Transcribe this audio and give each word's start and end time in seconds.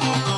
oh 0.00 0.28
you. 0.28 0.37